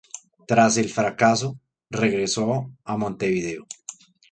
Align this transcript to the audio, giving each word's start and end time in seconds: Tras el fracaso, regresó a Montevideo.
Tras 0.47 0.77
el 0.77 0.89
fracaso, 0.89 1.59
regresó 1.91 2.71
a 2.85 2.97
Montevideo. 2.97 3.67